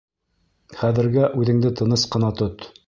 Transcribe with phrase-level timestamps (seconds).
[0.79, 2.71] Хәҙергә үҙеңде тыныс ҡына тот.